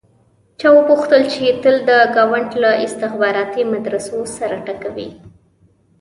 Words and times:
چا 0.59 0.69
وپوښتل 0.77 1.21
چې 1.33 1.43
تل 1.63 1.75
د 1.89 1.91
ګاونډ 2.15 2.49
له 2.63 2.71
استخباراتي 2.85 3.63
مدرسو 3.73 4.17
سر 4.35 4.51
ټکوې. 4.65 5.09